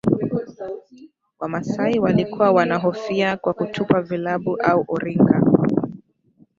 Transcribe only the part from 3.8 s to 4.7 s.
vilabu